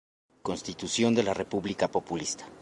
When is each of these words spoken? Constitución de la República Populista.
Constitución 0.41 1.13
de 1.13 1.21
la 1.21 1.35
República 1.35 1.87
Populista. 1.87 2.49